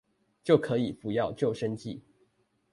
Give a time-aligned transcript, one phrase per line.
[0.43, 2.01] 就可以不要舊生計